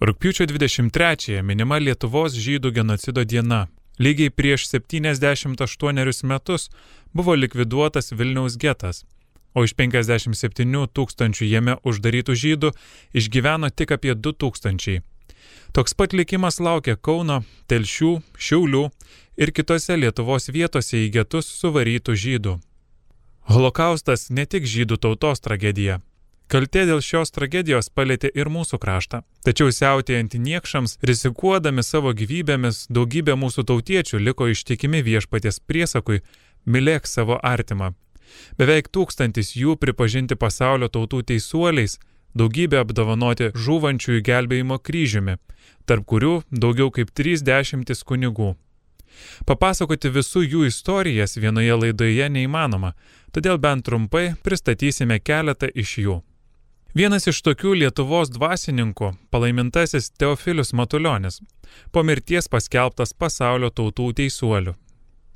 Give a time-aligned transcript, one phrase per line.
[0.00, 3.66] Rūpiučio 23-ąją minima Lietuvos žydų genocido diena.
[3.98, 6.68] Lygiai prieš 78 metus
[7.12, 9.02] buvo likviduotas Vilniaus getas,
[9.54, 12.70] o iš 57 tūkstančių jame uždarytų žydų
[13.10, 15.02] išgyveno tik apie 2 tūkstančiai.
[15.74, 18.84] Toks pat likimas laukia Kauno, Telšių, Šiaulių
[19.36, 22.60] ir kitose Lietuvos vietose į getus suvarytų žydų.
[23.50, 25.98] Holokaustas ne tik žydų tautos tragedija,
[26.48, 29.18] Kaltė dėl šios tragedijos palėtė ir mūsų kraštą.
[29.44, 36.22] Tačiau siautėjant niekšams, rizikuodami savo gyvybėmis, daugybė mūsų tautiečių liko ištikimi viešpaties priesakui-
[36.72, 37.92] mylėk savo artimą.
[38.56, 41.98] Beveik tūkstantis jų pripažinti pasaulio tautų teisuoliais,
[42.34, 45.36] daugybė apdovanoti žūvančiųjų gelbėjimo kryžiumi,
[45.84, 48.56] tarp kurių daugiau kaip 30 kunigų.
[49.44, 52.94] Papasakoti visų jų istorijas vienoje laidoje neįmanoma,
[53.32, 56.22] todėl bent trumpai pristatysime keletą iš jų.
[56.96, 61.42] Vienas iš tokių Lietuvos dvasininkų- palaimintasis Teofilius Matuljonis,
[61.92, 64.74] po mirties paskelbtas pasaulio tautų teisuoliu.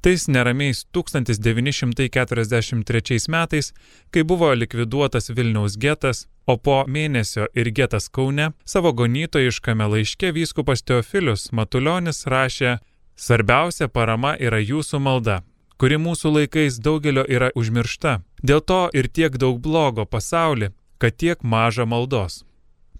[0.00, 3.72] Tais neramiais 1943 metais,
[4.10, 10.82] kai buvo likviduotas Vilniaus getas, o po mėnesio ir getas Kaune, savo gonytojiškame laiške vyskupas
[10.82, 12.78] Teofilius Matuljonis rašė
[13.16, 15.42] Svarbiausia parama yra jūsų malda,
[15.78, 18.22] kuri mūsų laikais daugelio yra užmiršta.
[18.42, 20.72] Dėl to ir tiek daug blogo pasaulį
[21.02, 22.34] kad tiek maža maldos.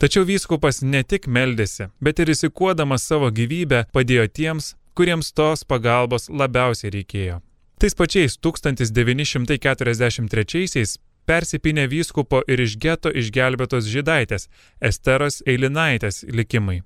[0.03, 6.27] Tačiau vyskupas ne tik meldėsi, bet ir įsikuodamas savo gyvybę padėjo tiems, kuriems tos pagalbos
[6.41, 7.37] labiausiai reikėjo.
[7.79, 10.91] Tais pačiais 1943-aisiais
[11.27, 14.43] persipinė vyskupo ir iš geto išgelbėtos žydaitės
[14.91, 16.79] Esteros Eilinaitės likimai.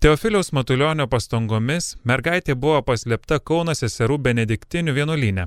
[0.00, 5.44] Teofiliaus Matulionio pastangomis mergaitė buvo paslėpta Kauno seserų benediktinių vienuolynė.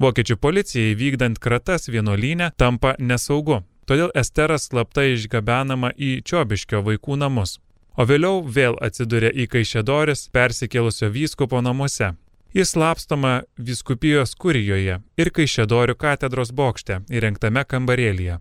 [0.00, 7.58] Vokiečių policijai vykdant kratas vienuolynę tampa nesaugu, Todėl Esteras slapta išgabenama į Čiobiškio vaikų namus,
[7.98, 12.12] o vėliau vėl atsiduria į Kaišėdoris persikėlusio vyskupo namuose.
[12.54, 18.38] Jis slapstoma viskupijos kurijoje ir Kaišėdorių katedros bokšte įrengtame kambarėlyje.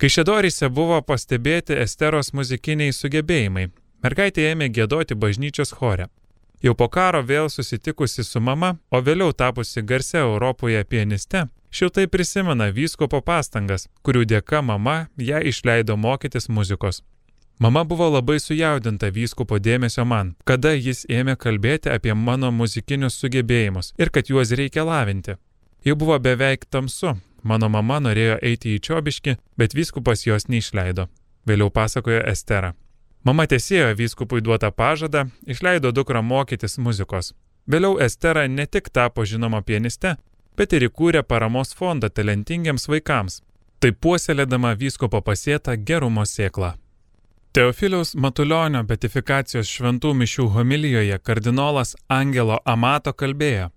[0.00, 3.70] Kaišėdoryse buvo pastebėti Esteros muzikiniai sugebėjimai.
[4.04, 6.08] Mergaitė ėmė gėdoti bažnyčios chore.
[6.66, 11.46] Jau po karo vėl susitikusi su mama, o vėliau tapusi garsia Europoje pianiste,
[11.76, 17.02] Šiltai prisimena vyskopo pastangas, kurių dėka mama ją išleido mokytis muzikos.
[17.60, 23.92] Mama buvo labai sujaudinta vyskupo dėmesio man, kada jis ėmė kalbėti apie mano muzikinius sugebėjimus
[24.00, 25.36] ir kad juos reikia lavinti.
[25.84, 27.12] Jau buvo beveik tamsu,
[27.42, 31.10] mano mama norėjo eiti į čiobiškį, bet vyskupas jos neišleido.
[31.44, 32.72] Vėliau pasakojo Estera.
[33.26, 37.32] Mama tiesėjo vyskupui duotą pažadą, išleido dukrą mokytis muzikos.
[37.66, 40.12] Vėliau Estera ne tik tapo žinoma pianiste,
[40.56, 43.40] bet ir įkūrė paramos fondą talentingiems vaikams,
[43.82, 46.76] taip puoselėdama vyskopo pasėtą gerumo sėklą.
[47.56, 53.72] Teofiliaus Matulionio betifikacijos šventų mišių homilijoje kardinolas Angelo Amato kalbėjo.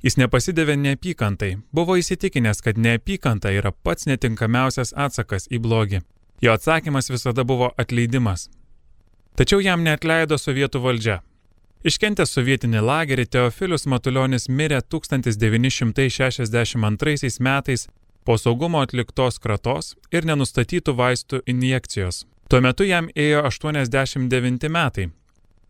[0.00, 6.00] Jis nepasidavė neapykantai, buvo įsitikinęs, kad neapykanta yra pats netinkamiausias atsakas į blogį.
[6.40, 8.48] Jo atsakymas visada buvo atleidimas.
[9.38, 11.20] Tačiau jam neatleido sovietų valdžia,
[11.80, 17.88] Iškentęs sovietinį lagerį Teofilius Matuljonis mirė 1962 metais
[18.24, 22.28] po saugumo atliktos kratos ir nenustatytų vaistų injekcijos.
[22.52, 25.08] Tuo metu jam ėjo 89 metai.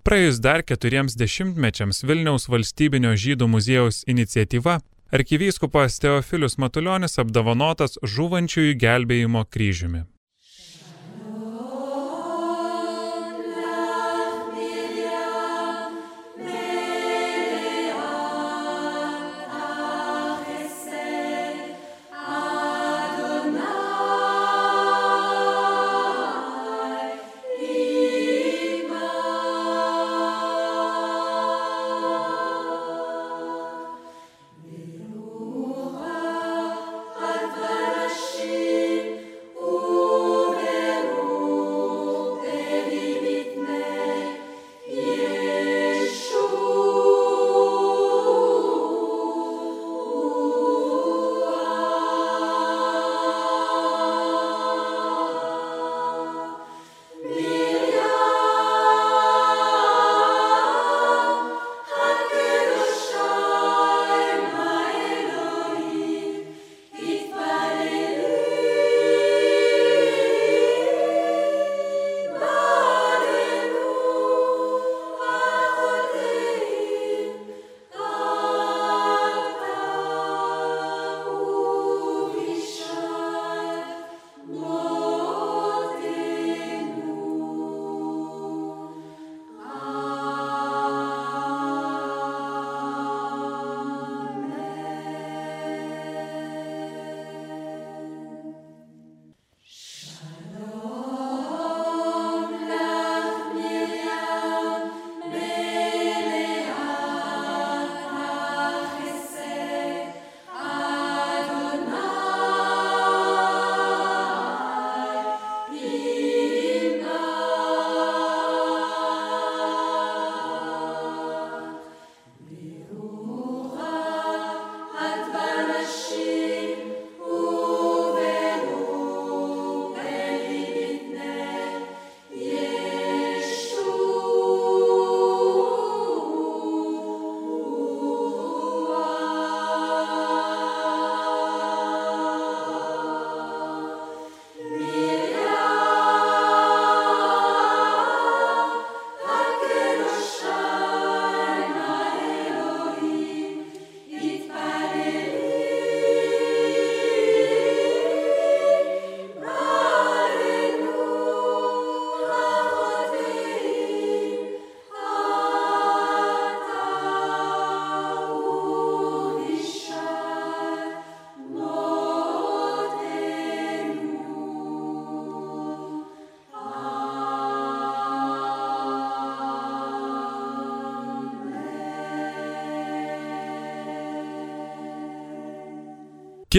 [0.03, 4.83] Praėjus dar keturiems dešimtmečiams Vilniaus valstybinio žydų muziejaus iniciatyva
[5.15, 10.11] arkivyskupas Teofilius Matuljonis apdovanotas žuvančiųjų gelbėjimo kryžiumi.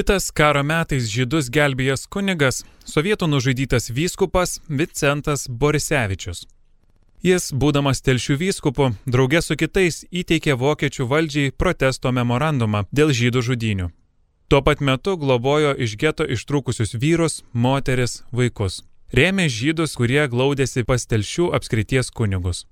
[0.01, 2.63] Kitas karo metais žydus gelbėjęs kunigas-
[2.93, 6.47] sovietų nužudytas vyskupas Vicentas Borisevičius.
[7.21, 13.91] Jis, būdamas telšių vyskupu, draugė su kitais įteikė vokiečių valdžiai protesto memorandumą dėl žydų žudinių.
[14.49, 18.81] Tuo pat metu globojo iš geto ištrūkusius vyrus, moteris, vaikus.
[19.13, 22.65] Rėmė žydus, kurie glaudėsi pas telšių apskrities kunigus.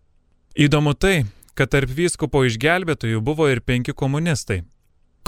[0.58, 4.64] Įdomu tai, kad tarp vyskupo išgelbėtojų buvo ir penki komunistai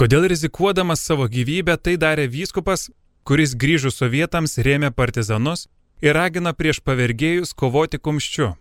[0.02, 2.90] Kodėl rizikuodamas savo gyvybę tai darė vyskupas,
[3.22, 5.70] kuris grįžus sovietams rėmė partizanus
[6.02, 8.58] ir ragina prieš pavergėjus kovoti kumščiu?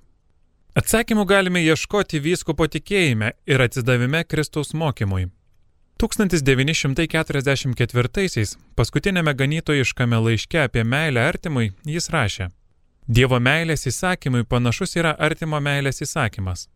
[0.77, 5.33] Atsakymų galime ieškoti vyskupo tikėjime ir atsidavime Kristaus mokymui.
[6.03, 12.53] 1944-aisiais paskutinėme ganytojiškame laiške apie meilę artimui jis rašė
[13.09, 16.69] Dievo meilės įsakymui panašus yra artimo meilės įsakymas.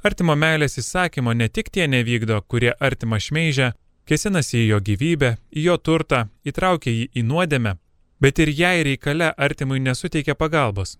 [0.00, 5.66] Artimo meilės įsakymo ne tik tie nevykdo, kurie artimą šmeižia, kėsinasi į jo gyvybę, į
[5.68, 7.76] jo turtą, įtraukia jį į nuodėmę,
[8.20, 10.96] bet ir jai reikale artimui nesuteikia pagalbos.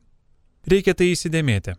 [0.66, 1.76] Reikia tai įsidėmėti.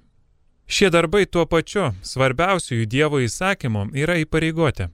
[0.67, 4.89] Šie darbai tuo pačiu svarbiausiųjų Dievo įsakymų yra įpareigoti.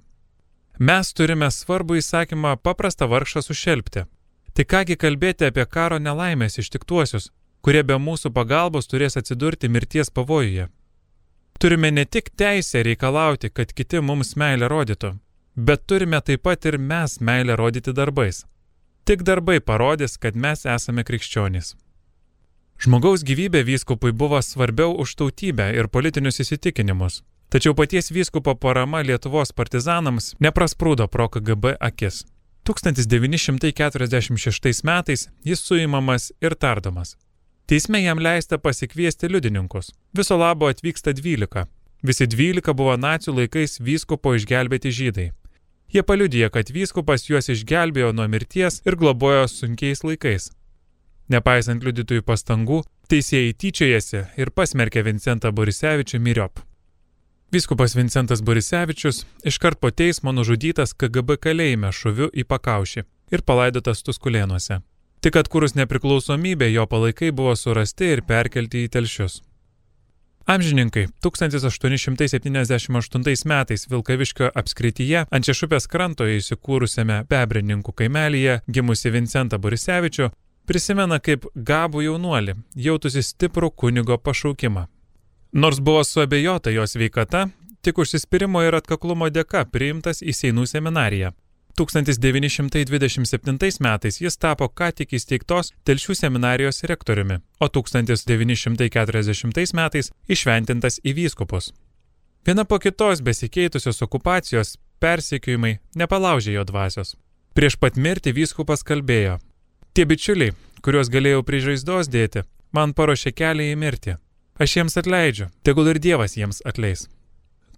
[0.80, 4.06] Mes turime svarbų įsakymą paprastą vargšą sušelbti.
[4.54, 7.32] Tai kągi kalbėti apie karo nelaimės ištiktuosius,
[7.66, 10.68] kurie be mūsų pagalbos turės atsidurti mirties pavojuje.
[11.60, 15.14] Turime ne tik teisę reikalauti, kad kiti mums meilę rodytų,
[15.56, 18.46] bet turime taip pat ir mes meilę rodyti darbais.
[19.06, 21.76] Tik darbai parodys, kad mes esame krikščionys.
[22.84, 27.24] Žmogaus gyvybė vyskupui buvo svarbiau už tautybę ir politinius įsitikinimus.
[27.54, 32.26] Tačiau paties vyskupo parama Lietuvos partizanams neprasprūdo pro KGB akis.
[32.66, 37.18] 1946 metais jis suimamas ir tardomas.
[37.68, 39.92] Teisme jam leista pasikviesti liudininkus.
[40.18, 41.66] Viso labo atvyksta 12.
[42.04, 45.32] Visi 12 buvo nacijų laikais vyskupo išgelbėti žydai.
[45.94, 50.48] Jie paliudija, kad vyskupas juos išgelbėjo nuo mirties ir globojo sunkiais laikais.
[51.30, 52.80] Nepaisant liudytojų pastangų,
[53.14, 56.64] teisėjai tyčiojasi ir pasmerkė Vincentą Borisevičių myriop.
[57.54, 64.82] Vyskupas Vincentas Borisevičius iškart po teismo nužudytas KGB kalėjime šuviu į pakaušį ir palaidotas Tuskulėnuose.
[65.22, 69.44] Tik atkūrus nepriklausomybę jo palaikai buvo surasti ir perkelti į telšius.
[70.46, 80.30] Amžininkai 1878 metais Vilkaviškio apskrityje ant Češupės krantoje įsikūrusiame Bebrininkų kaimelyje gimusi Vincentą Borisevičių
[80.68, 84.88] prisimena kaip gabų jaunuolį, jautusi stiprų kunigo pašaukimą.
[85.54, 87.48] Nors buvo suabejota jos veikata,
[87.82, 91.32] tik užsispyrimo ir atkaklumo dėka priimtas į Seinų seminariją.
[91.78, 101.14] 1927 metais jis tapo ką tik įsteigtos Telšių seminarijos rektoriumi, o 1940 metais išventintas į
[101.18, 101.74] vyskupus.
[102.46, 107.16] Viena po kitos besikeitusios okupacijos persekiojimai nepalaužė jo dvasios.
[107.54, 109.40] Prieš pat mirtį vyskupas kalbėjo.
[109.94, 114.14] Tie bičiuliai, kuriuos galėjau prie žaizdos dėti, man paruošė kelią į mirtį.
[114.62, 117.08] Aš jiems atleidžiu, tegul ir Dievas jiems atleis.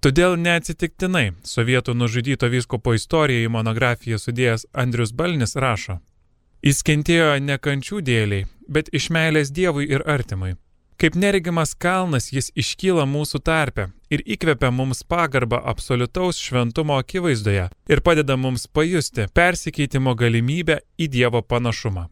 [0.05, 5.95] Todėl neatsitiktinai sovietų nužudyto vyskupo istoriją į monografiją sudėjęs Andrius Balnis rašo.
[6.61, 10.51] Jis kentėjo ne kančių dėliai, bet iš meilės Dievui ir artimui.
[11.01, 18.05] Kaip neregimas kalnas jis iškyla mūsų tarpe ir įkvepia mums pagarbą absoliutaus šventumo akivaizdoje ir
[18.05, 22.11] padeda mums pajusti persikeitimo galimybę į Dievo panašumą.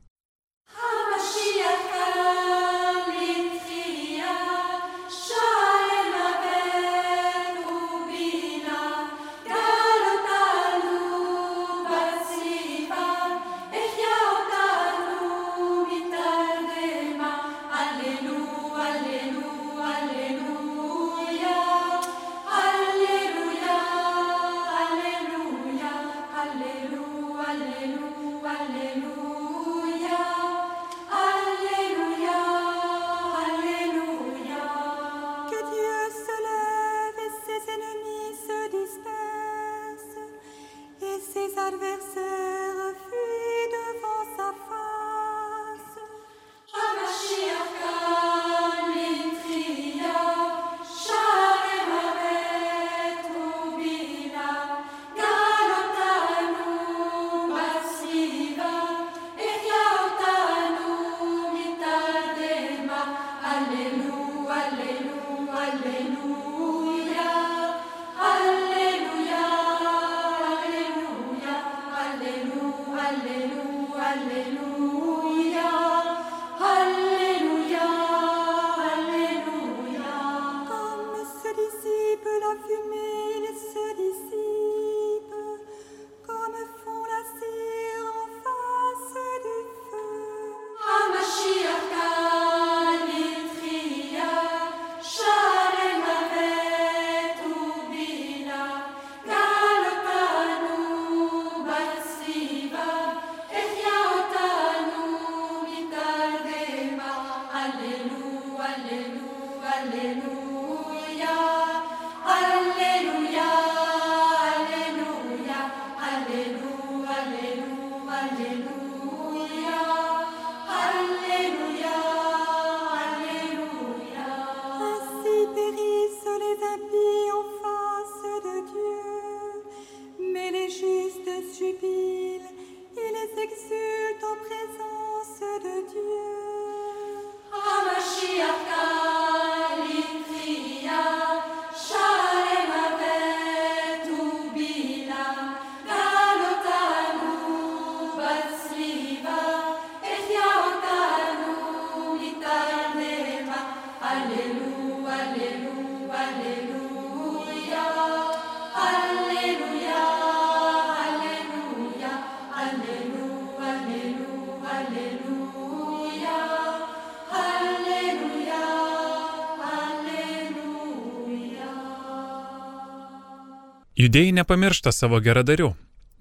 [174.04, 175.70] Judėjai nepamiršta savo geradarių,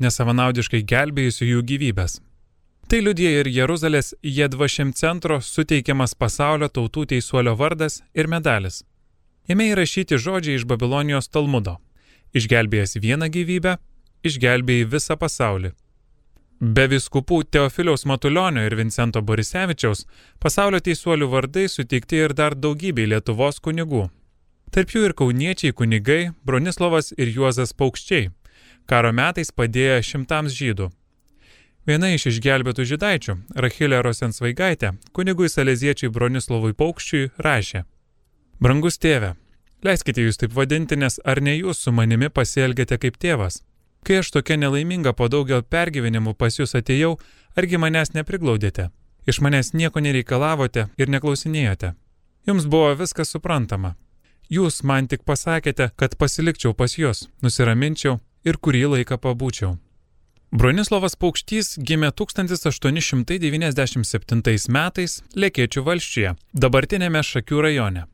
[0.05, 2.21] nesavanaudiškai gelbėjusių jų gyvybės.
[2.87, 8.85] Tai liudija ir Jeruzalės Jedvašim centro suteikiamas pasaulio tautų teisuolio vardas ir medalis.
[9.51, 11.81] Jame įrašyti žodžiai iš Babilonijos Talmudo.
[12.39, 13.75] Išgelbėjęs vieną gyvybę,
[14.31, 15.75] išgelbėjai visą pasaulį.
[16.63, 20.07] Be viskupų Teofiliaus Matulionio ir Vincento Borisevičiaus
[20.39, 24.07] pasaulio teisuolių vardai suteikti ir dar daugybei Lietuvos kunigų.
[24.73, 28.31] Tarp jų ir kauniečiai kunigai Bronislavas ir Juozas Paukščiai,
[28.89, 30.87] karo metais padėję šimtams žydų.
[31.85, 37.83] Viena iš išgelbėtų žydaičių, Rachilė Rosensvaigaitė, kunigui saleziečiui Bronislavui Paukščiui rašė.
[38.65, 39.35] Brangus tėve,
[39.85, 43.61] leiskite jūs taip vadinti, nes ar ne jūs su manimi pasielgėte kaip tėvas?
[44.09, 47.19] Kai aš tokia nelaiminga po daugel pergyvenimų pas jūs atėjau,
[47.61, 48.89] argi manęs nepriglaudėte?
[49.29, 51.93] Iš manęs nieko nereikalavote ir neklausinėjote.
[52.49, 53.99] Jums buvo viskas suprantama.
[54.53, 59.79] Jūs man tik pasakėte, kad pasilikčiau pas jūs, nusiraminčiau ir kurį laiką pabūčiau.
[60.53, 68.05] Bronislavas Paukštys gimė 1897 metais Lekėčių valščiuje, dabartinėme Šakių rajone.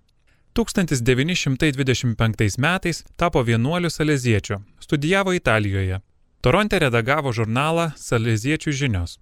[0.55, 5.99] 1925 metais tapo vienuoliu saleziečiu, studijavo Italijoje.
[6.41, 9.19] Toronte redagavo žurnalą Saleziečių žinios.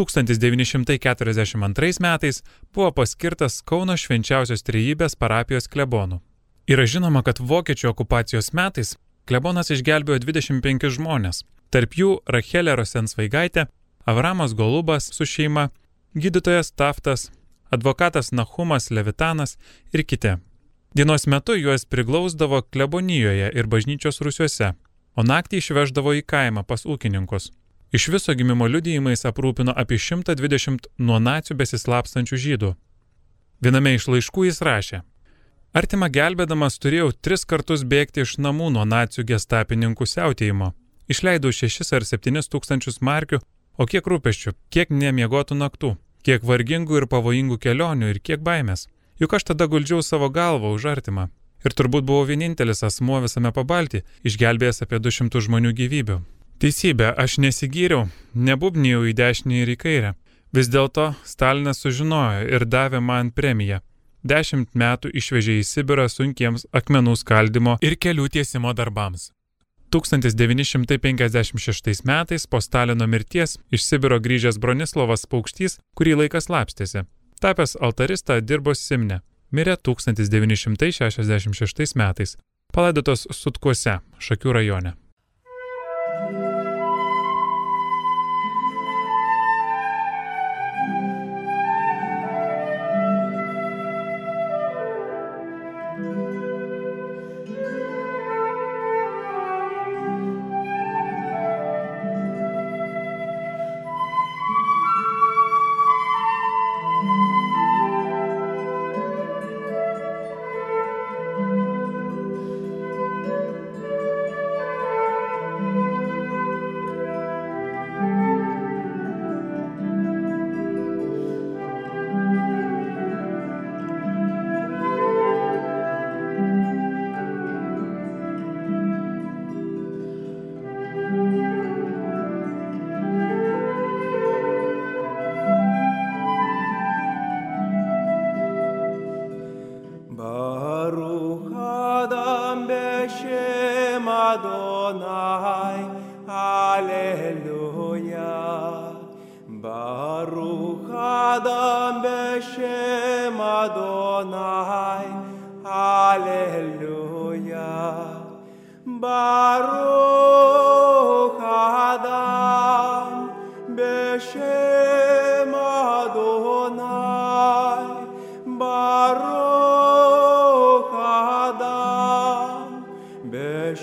[0.00, 2.42] 1942 metais
[2.72, 6.20] buvo paskirtas Kauno švenčiausios trejybės parapijos klebonų.
[6.64, 8.94] Yra žinoma, kad vokiečių okupacijos metais
[9.28, 13.66] klebonas išgelbėjo 25 žmonės, tarp jų Rachelė Rosensvaigaitė,
[14.08, 15.68] Avramas Golubas su šeima,
[16.16, 17.28] gydytojas Taftas,
[17.68, 19.58] advokatas Nahumas Levitanas
[19.92, 20.38] ir kiti.
[20.96, 24.72] Dienos metu juos priglausdavo klebonijoje ir bažnyčios rusiuose,
[25.16, 27.50] o naktį išveždavo į kaimą pas ūkininkus.
[27.92, 32.76] Iš viso gimimo liudijimais aprūpino apie 120 nuo nacijų besislapstančių žydų.
[33.60, 35.04] Viename iš laiškų jis rašė,
[35.74, 40.68] Artima gelbėdamas turėjau tris kartus bėgti iš namų nuo nacijų gestapininkų siautėjimo.
[41.10, 43.40] Išleidau šešis ar septynis tūkstančius markių,
[43.74, 48.86] o kiek rūpeščių, kiek nemiegotų naktų, kiek vargingų ir pavojingų kelionių ir kiek baimės.
[49.18, 51.24] Juk aš tada guldžiau savo galvą už artimą.
[51.66, 56.20] Ir turbūt buvau vienintelis asmuo visame pabalti, išgelbėjęs apie 200 žmonių gyvybių.
[56.62, 58.04] Teisybė, aš nesigyriau,
[58.34, 60.14] nebubnijau į dešinį ir į kairę.
[60.54, 63.80] Vis dėlto Stalinas sužinojo ir davė man premiją.
[64.24, 69.36] Dešimt metų išvežė į Sibirą sunkiems akmenų skaldimo ir kelių tiesimo darbams.
[69.92, 77.04] 1956 metais po Stalino mirties iš Sibiro grįžęs Bronislavas Paukštys kurį laiką slapstėsi.
[77.44, 79.20] Tapęs altaristą dirbo Simne.
[79.52, 82.36] Mirė 1966 metais.
[82.72, 85.03] Palaidotos Sutkuose, Šakių rajone.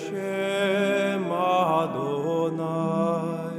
[0.02, 3.51] Hashem Adonai.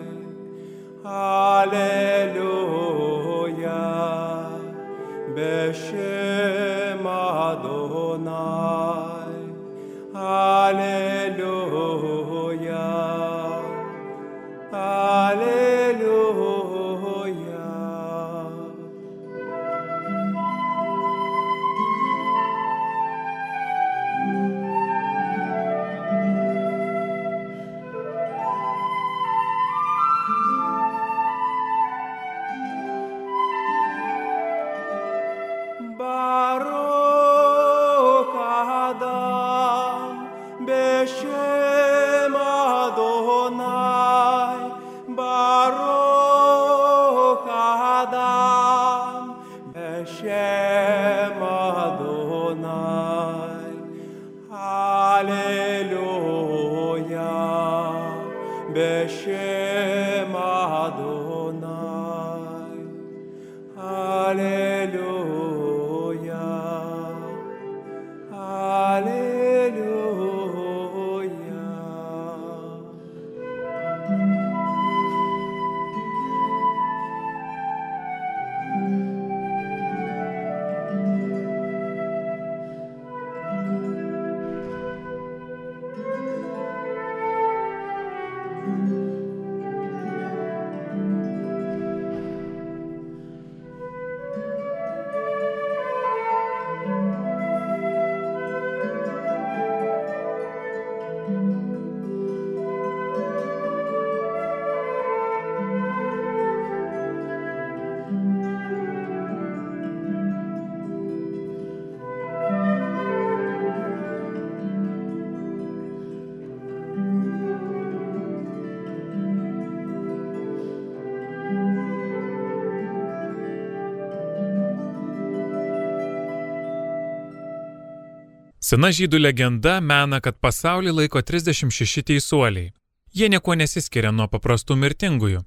[128.72, 132.70] Sena žydų legenda mena, kad pasaulį laiko 36 teisuoliai.
[133.12, 135.42] Jie nieko nesiskiria nuo paprastų mirtingųjų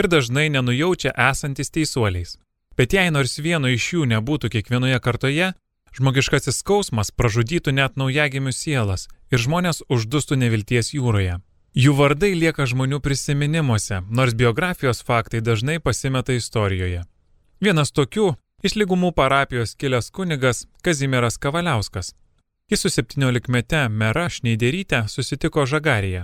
[0.00, 2.38] ir dažnai nenujaučia esantis teisuoliais.
[2.80, 5.50] Bet jei nors vieno iš jų nebūtų kiekvienoje kartoje,
[5.98, 11.36] žmogiškasis skausmas pražudytų net naujagimių sielas ir žmonės uždustų nevilties jūroje.
[11.76, 17.04] Jų vardai lieka žmonių prisiminimuose, nors biografijos faktai dažnai pasimeta istorijoje.
[17.60, 18.32] Vienas tokių
[18.64, 22.14] iš lygumų parapijos kilęs kunigas Kazimieras Kavaliauskas.
[22.70, 26.20] Jis su 17-mete mera Šneiderytė susitiko Žagarėje.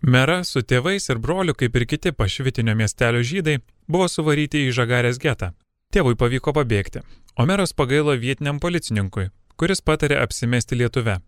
[0.00, 5.20] Mera su tėvais ir broliu, kaip ir kiti pašvitinio miestelio žydai, buvo suvaryti į Žagarės
[5.20, 5.50] getą.
[5.92, 7.04] Tėvui pavyko pabėgti,
[7.36, 9.28] o meras pagailo vietiniam policininkui,
[9.60, 11.18] kuris patarė apsimesti Lietuve.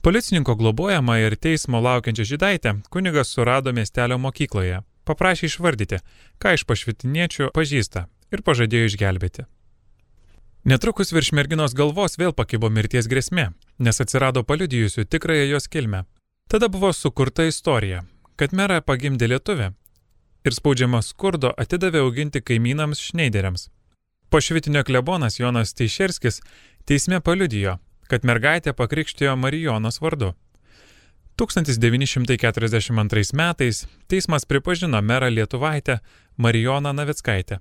[0.00, 6.00] Policininko globojama ir teismo laukiančią žydaitę kunigas surado miestelio mokykloje, paprašė išvardyti,
[6.40, 9.50] ką iš pašvitiniečių pažįsta ir pažadėjo išgelbėti.
[10.64, 13.46] Netrukus virš merginos galvos vėl pakibo mirties grėsmė,
[13.80, 16.04] nes atsirado paliudijusių tikrąją jos kilmę.
[16.52, 18.02] Tada buvo sukurta istorija,
[18.36, 19.70] kad merą pagimdė lietuvė
[20.44, 23.70] ir spaudžiama skurdo atidavė auginti kaimynams šneideriams.
[24.28, 26.42] Pošvitinio klebonas Jonas Teišerskis
[26.84, 27.78] teisme paliudijo,
[28.12, 30.34] kad mergaitė pakrikštijo Marijonos vardu.
[31.40, 35.98] 1942 metais teismas pripažino merą Lietuvaitę
[36.36, 37.58] Marijoną Navickaitę.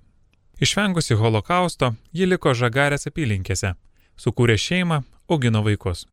[0.60, 3.74] Išvengusi holokausto, ji liko žagarės apylinkėse,
[4.20, 6.04] sukūrė šeimą, augino vaikus.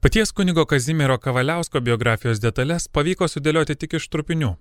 [0.00, 4.54] Paties kunigo Kazimiero Kavaliausko biografijos detalės pavyko sudėlioti tik iš trupinių.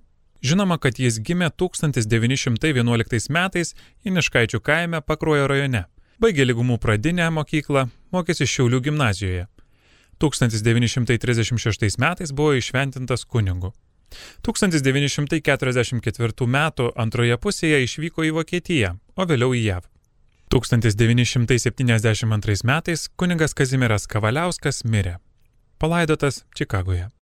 [0.44, 5.86] Žinoma, kad jis gimė 1911 metais Iniškaičių kaime Pakruojo rajone,
[6.20, 9.48] baigė lygumų pradinę mokyklą, mokėsi Šiaulių gimnazijoje.
[10.22, 13.72] 1936 metais buvo išventintas kunigu.
[14.48, 16.58] 1944 m.
[16.96, 19.84] antroje pusėje išvyko į Vokietiją, o vėliau į JAV.
[20.52, 25.16] 1972 metais kuningas Kazimieras Kavaliauskas mirė.
[25.80, 27.21] Palaidotas Čikagoje.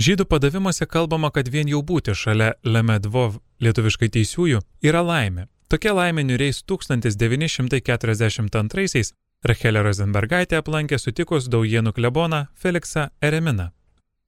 [0.00, 5.44] Žydų padavimuose kalbama, kad vien jau būti šalia Lemedvov lietuviškai teisiųjų yra laimė.
[5.68, 9.12] Tokia laimė niuriais 1942-aisiais
[9.44, 13.76] Rachelė Rosenbergaitė aplankė sutikus Daujienų kleboną Feliksą Ereminą.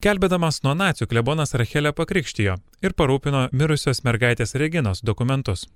[0.05, 5.73] Kelbėdamas nuo nacijų klebonas Rachelę pakrikštijo ir parūpino mirusios mergaitės Reginos dokumentus.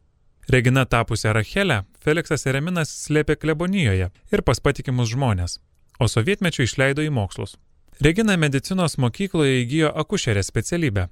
[0.53, 5.57] Regina tapusią Rachelę Feliksas Ereminas slėpė klebonijoje ir pas patikimus žmonės,
[5.97, 7.57] o sovietmečiu išleido į mokslus.
[8.01, 11.07] Regina medicinos mokykloje įgyjo akušerės specialybę.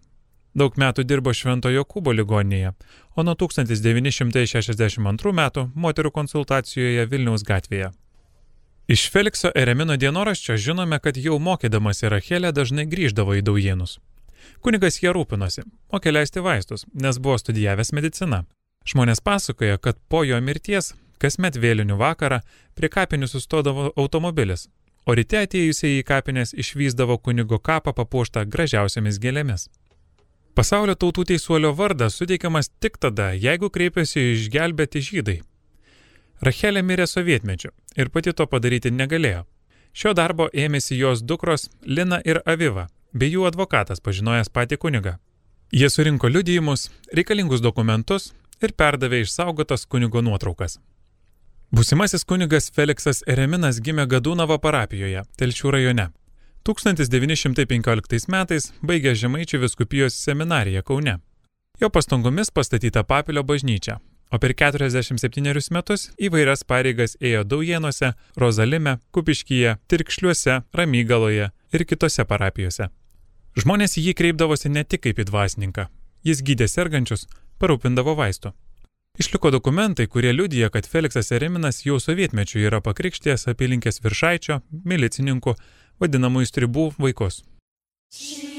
[0.55, 2.73] Daug metų dirbo Šventojo Kubo ligoninėje,
[3.17, 7.91] o nuo 1962 metų moterų konsultacijoje Vilniaus gatvėje.
[8.89, 13.99] Iš Felikso Eremino dienoraščio žinome, kad jau mokydamasi Rachelė dažnai grįždavo į Daujienus.
[14.61, 18.45] Kunigas jie rūpinosi, mokė leisti vaistus, nes buvo studijavęs mediciną.
[18.85, 22.45] Žmonės pasakoja, kad po jo mirties kasmet vėlinių vakarą
[22.77, 24.69] prie kapinių sustodavo automobilis,
[25.07, 29.69] o ryte atėjusiai į kapines išvysdavo kunigo kapą papuoštą gražiausiamis gėlėmis.
[30.55, 35.41] Pasaulio tautų teisuolio vardas suteikiamas tik tada, jeigu kreipiasi išgelbėti žydai.
[36.45, 39.45] Rachelė mirė sovietmečiu ir pati to padaryti negalėjo.
[39.95, 45.19] Šio darbo ėmėsi jos dukros Lina ir Aviva, bei jų advokatas pažinojęs patį kunigą.
[45.75, 50.79] Jie surinko liudijimus, reikalingus dokumentus ir perdavė išsaugotas kunigo nuotraukas.
[51.75, 56.05] Būsimasis kunigas Feliksas Ereminas gimė Gadūnavo parapijoje, Telšių rajone.
[56.69, 61.17] 1915 metais baigė Žemaičių viskupijos seminariją Kaune.
[61.83, 63.97] Jo pastangomis pastatyta papilio bažnyčia,
[64.31, 72.93] o per 47 metus įvairias pareigas ėjo Daujienuose, Rozalime, Kupiškyje, Tirkšliuose, Ramygaloje ir kitose parapijose.
[73.59, 75.89] Žmonės į jį kreipdavosi ne tik kaip į dvasininką.
[76.23, 77.27] Jis gydė sergančius,
[77.59, 78.55] parūpindavo vaistų.
[79.19, 84.59] Išliko dokumentai, kurie liudija, kad Feliksas Ereminas jau sovietmečiu yra pakrikštėjęs apylinkės viršaičio,
[84.91, 85.55] milicininkų,
[86.03, 87.45] vadinamų įstribų vaikus.
[88.11, 88.54] Ši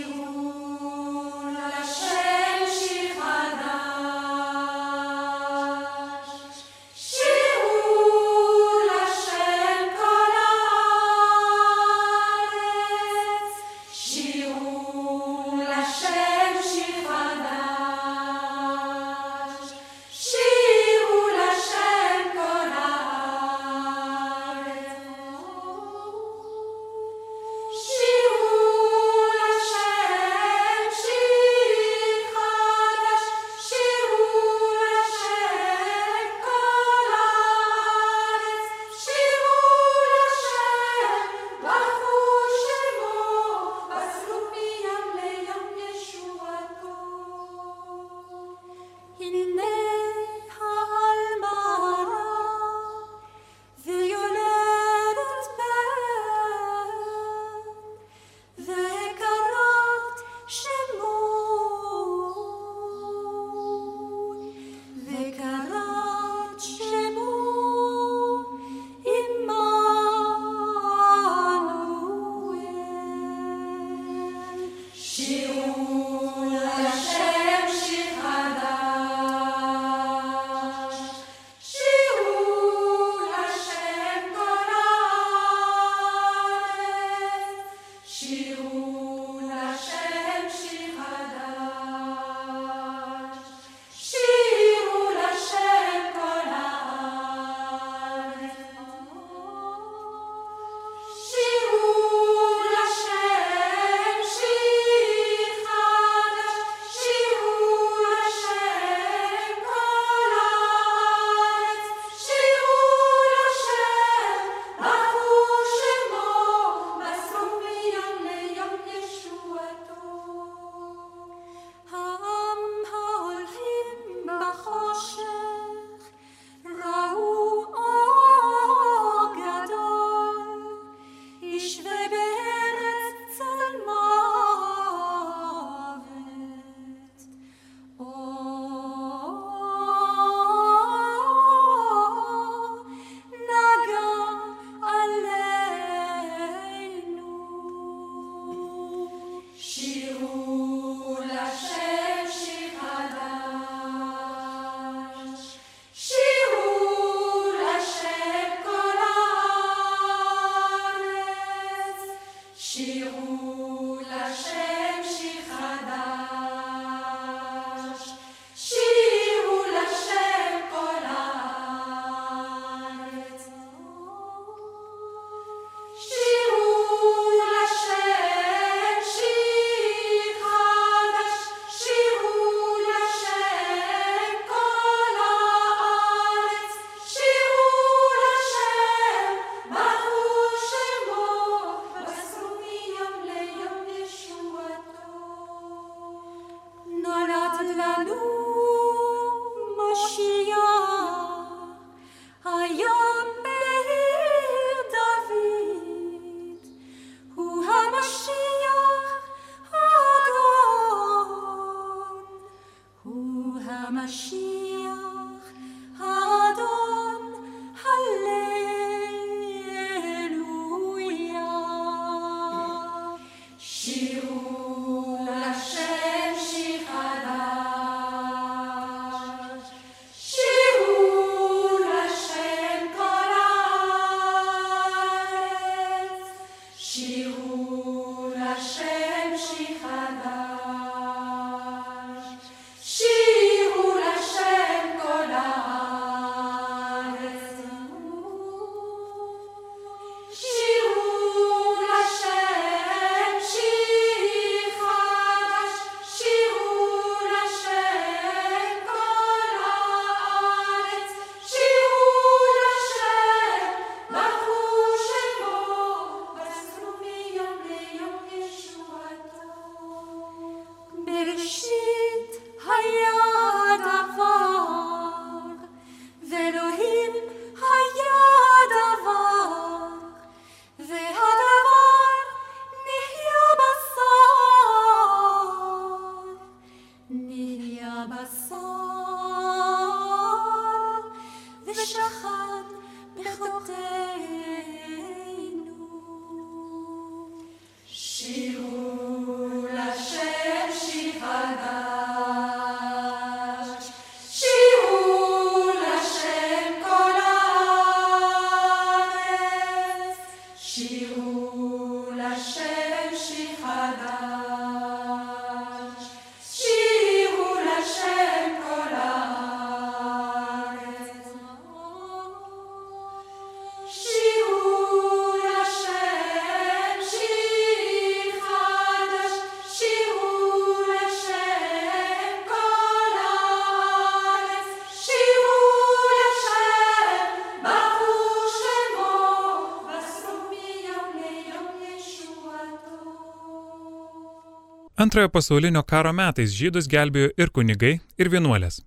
[345.05, 348.79] Antrojo pasaulinio karo metais žydus gelbėjo ir kunigai, ir vienuolės.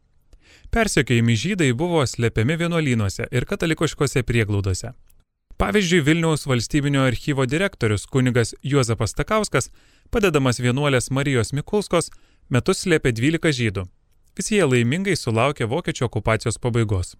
[0.75, 4.91] Persiekėjami žydai buvo slepiami vienuolynuose ir katalikiškose prieglaudose.
[5.63, 9.71] Pavyzdžiui, Vilniaus valstybinio archyvo direktorius kunigas Juozapas Takauskas,
[10.11, 12.11] padedamas vienuolės Marijos Mikulskos,
[12.51, 13.87] metus slėpė 12 žydų.
[14.35, 17.15] Visi jie laimingai sulaukė vokiečių okupacijos pabaigos.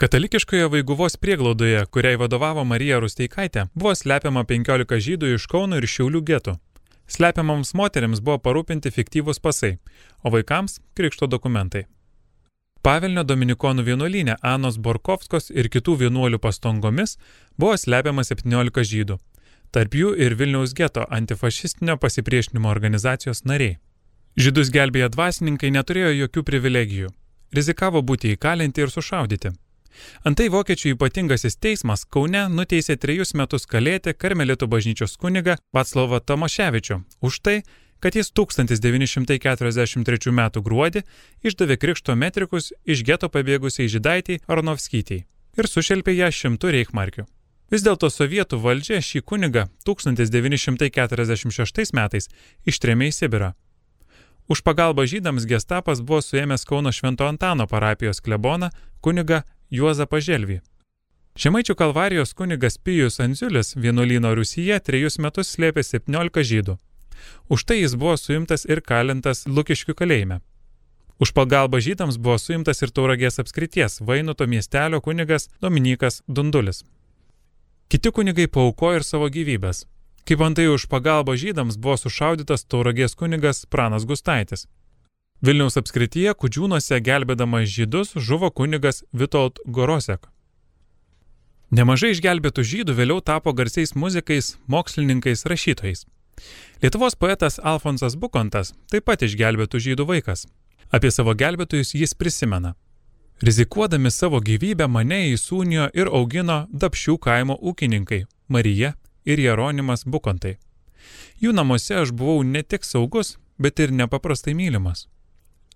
[0.00, 6.28] Katalikiškoje Vaiguvos prieglaudoje, kuriai vadovavo Marija Rusteikaitė, buvo slepiama 15 žydų iš Kauno ir Šiaulių
[6.32, 6.60] getų.
[7.06, 9.78] Slepiamoms moteriams buvo parūpinti fiktyvūs pasai,
[10.24, 11.86] o vaikams- krikšto dokumentai.
[12.82, 17.16] Pavilnio Dominikonų vienuolynė Anos Borkovskos ir kitų vienuolių pastangomis
[17.56, 19.18] buvo slepiama 17 žydų,
[19.70, 23.78] tarp jų ir Vilniaus geto antifašistinio pasipriešinimo organizacijos nariai.
[24.36, 27.12] Žydus gelbėję dvasininkai neturėjo jokių privilegijų,
[27.54, 29.52] rizikavo būti įkalinti ir sušaudyti.
[30.28, 37.40] Antai vokiečių ypatingasis teismas Kaune nuteisė trejus metus kalėti karmelitų bažnyčios kunigą Vaclavą Tomaševičių už
[37.40, 37.62] tai,
[38.02, 40.40] kad jis 1943 m.
[40.68, 41.00] gruodį
[41.46, 45.24] išdavė krikšto metrikus iš geto pabėgusiai žydaitiai Arnovskytei
[45.58, 47.24] ir sušelpė ją šimtų reikmarkių.
[47.72, 52.28] Vis dėlto sovietų valdžia šį kunigą 1946 metais
[52.68, 53.54] ištrėmė į Sibirą.
[54.48, 58.68] Už pagalbą žydams gestapas buvo suėmęs Kauno Švento Antano parapijos kleboną
[59.00, 60.58] kunigą Juozapą Želvį.
[61.40, 66.74] Žemaičių kalvarijos kunigas Pijus Anziulis vienuolyno Rusyje trejus metus slėpė 17 žydų.
[67.48, 70.42] Už tai jis buvo suimtas ir kalintas Lukiškių kalėjime.
[71.16, 76.84] Už pagalbą žydams buvo suimtas ir Tauragės apskrities Vainuto miestelio kunigas Dominikas Dundulis.
[77.88, 79.86] Kiti kunigai paukojo ir savo gyvybės.
[80.28, 84.68] Kaip antai už pagalbą žydams buvo sušaudytas Tauragės kunigas Pranas Gustaitis.
[85.42, 90.28] Vilniaus apskrityje Kudžiūnuose gelbėdamas žydus žuvo kunigas Vitold Gorosek.
[91.74, 96.04] Nemažai išgelbėtų žydų vėliau tapo garsiais muzikais, mokslininkais, rašytojais.
[96.78, 100.46] Lietuvos poetas Alfonsas Bukontas taip pat išgelbėtų žydų vaikas.
[100.94, 102.76] Apie savo gelbėtojus jis prisimena.
[103.42, 110.54] Rizikuodami savo gyvybę mane įsūnijo ir augino Dapšių kaimo ūkininkai- Marija ir Jeronimas Bukontai.
[111.42, 115.08] Jų namuose aš buvau ne tik saugus, bet ir nepaprastai mylimas.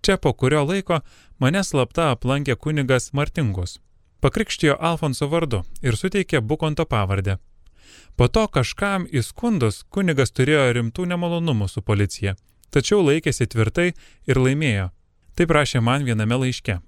[0.06, 1.00] Čia po kurio laiko
[1.42, 3.72] mane slapta aplankė kunigas Martingus.
[4.22, 7.34] Pakrikštijo Alfonso vardu ir suteikė Bukonto pavardę.
[8.14, 12.36] Po to kažkam įskundus kunigas turėjo rimtų nemalonumų su policija,
[12.70, 13.88] tačiau laikėsi tvirtai
[14.30, 14.86] ir laimėjo.
[15.34, 16.78] Taip rašė man viename laiške.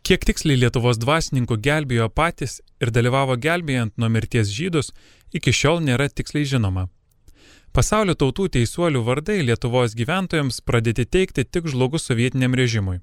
[0.00, 4.94] Kiek tiksliai Lietuvos dvasininkų gelbėjo patys ir dalyvavo gelbėjant nuo mirties žydus,
[5.28, 6.88] iki šiol nėra tiksliai žinoma.
[7.74, 13.00] Pasaulio tautų teisuolių vardai Lietuvos gyventojams pradėti teikti tik žlugus sovietiniam režimui.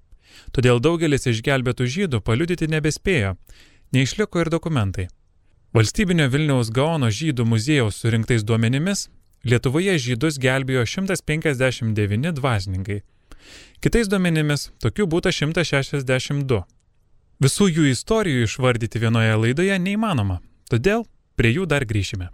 [0.56, 3.34] Todėl daugelis išgelbėtų žydų paliudyti nebespėjo,
[3.92, 5.10] neišliko ir dokumentai.
[5.76, 9.10] Valstybinio Vilniaus Gaono žydų muziejaus surinktais duomenimis
[9.44, 13.02] Lietuvoje žydus gelbėjo 159 dvasininkai.
[13.84, 16.66] Kitais duomenimis tokių būta 162.
[17.44, 22.30] Visų jų istorijų išvardyti vienoje laidoje neįmanoma, todėl prie jų dar grįšime.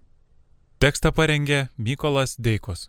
[0.78, 2.84] Tekstą parengė Mykolas Deikos.